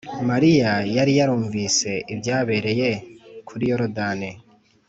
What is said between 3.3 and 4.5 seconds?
kuri Yorodani